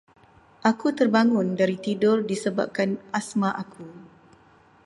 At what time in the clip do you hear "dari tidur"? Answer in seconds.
1.59-2.17